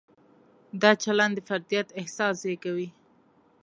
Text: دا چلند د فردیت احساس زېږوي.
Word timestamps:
دا 0.81 0.91
چلند 1.03 1.33
د 1.37 1.45
فردیت 1.47 1.87
احساس 1.99 2.35
زېږوي. 2.43 2.89